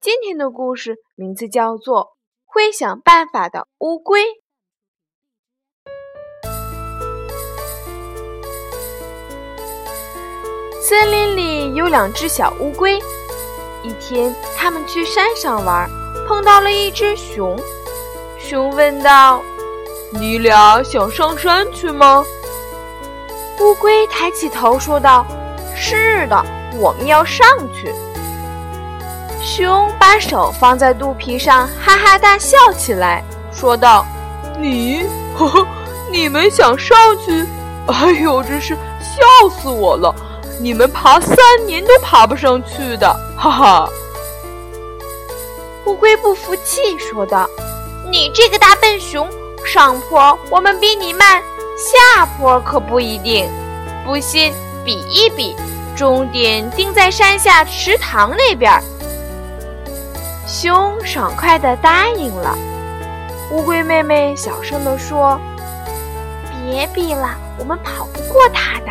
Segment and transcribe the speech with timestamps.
[0.00, 2.02] 今天的故事名字叫做
[2.44, 4.20] 《会想办法的乌龟》。
[10.80, 12.96] 森林里有两只小乌龟。
[13.82, 15.90] 一天，他们去山上玩，
[16.28, 17.58] 碰到了一只熊。
[18.38, 19.42] 熊问道
[20.14, 22.24] ：“你俩想上山去吗？”
[23.60, 25.26] 乌龟抬起头说道
[25.74, 26.40] ：“是的，
[26.78, 27.92] 我们要上去。”
[29.48, 34.04] 熊把手放在肚皮上，哈哈大笑起来，说道
[34.60, 35.66] ：“你，呵呵，
[36.12, 37.46] 你们想上去？
[37.86, 40.14] 哎呦，真是笑死我了！
[40.60, 41.34] 你们爬三
[41.66, 43.88] 年都爬不上去的，哈哈！”
[45.86, 47.48] 乌龟不服气，说道
[48.12, 49.26] ：“你这个大笨熊，
[49.64, 51.42] 上坡我们比你慢，
[51.78, 53.48] 下坡可不一定。
[54.04, 54.52] 不信，
[54.84, 55.56] 比一比，
[55.96, 58.70] 终点定在山下池塘那边。”
[60.48, 62.56] 熊爽快地答应了。
[63.50, 65.38] 乌龟妹妹小声地说
[66.64, 68.90] ：“别比了，我们跑不过它的。”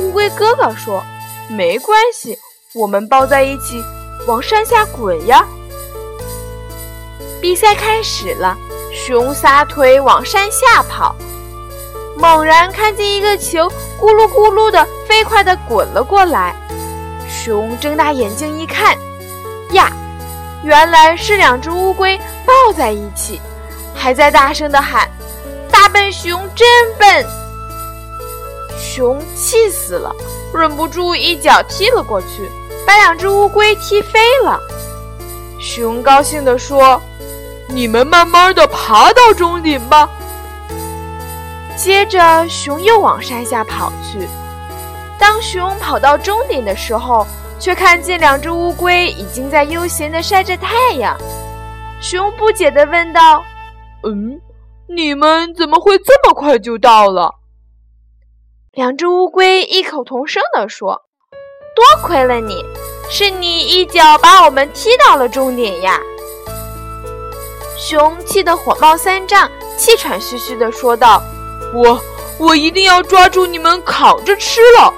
[0.00, 1.04] 乌龟哥哥说
[1.46, 2.38] ：“没关系，
[2.72, 3.84] 我们抱在一起
[4.26, 5.44] 往山下滚呀！”
[7.38, 8.56] 比赛开始了，
[8.94, 11.14] 熊撒腿往山下跑，
[12.16, 13.68] 猛然看见一个球
[14.00, 16.56] 咕噜咕噜地飞快地滚了过来。
[17.28, 18.96] 熊睁大眼睛一看，
[19.72, 19.92] 呀！
[20.64, 23.38] 原来是两只乌龟抱在一起，
[23.94, 25.06] 还在大声地喊
[25.70, 26.66] ：“大笨熊真
[26.98, 27.26] 笨！”
[28.80, 30.10] 熊气死了，
[30.54, 32.50] 忍不住一脚踢了过去，
[32.86, 34.58] 把两只乌龟踢飞了。
[35.60, 37.00] 熊高兴地说
[37.68, 40.08] ：“你们慢慢的爬到终点吧。”
[41.76, 44.26] 接着，熊又往山下跑去。
[45.18, 47.26] 当熊跑到终点的时候，
[47.58, 51.16] 却看见两只乌龟已经在悠闲地晒着太阳。
[52.00, 53.42] 熊不解地问道
[54.04, 54.40] ：“嗯，
[54.88, 57.34] 你们怎么会这么快就到了？”
[58.72, 61.02] 两只乌龟异口同声地说
[61.74, 62.64] ：“多亏了你，
[63.08, 66.00] 是你一脚把我们踢到了终点呀！”
[67.78, 71.22] 熊气得火冒三丈，气喘吁吁地说道
[71.72, 72.00] ：“我，
[72.38, 74.92] 我一定要抓住你们烤着吃了！”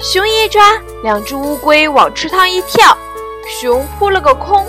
[0.00, 2.96] 熊一抓，两只乌龟往池塘一跳，
[3.48, 4.64] 熊扑了个空。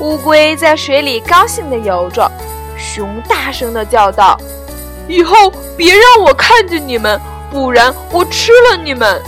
[0.00, 2.30] 乌龟在水里高兴地游着，
[2.78, 4.34] 熊大声地叫道
[5.08, 7.20] ：“以后别让我看见你们，
[7.50, 9.22] 不然我吃了你们！”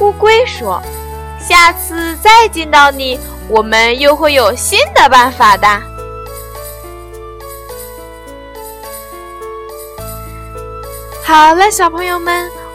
[0.00, 0.82] 乌龟说
[1.38, 5.68] ：“下次再见到你，我们又会有新的办法的。”
[11.22, 12.50] 好了，小朋友们。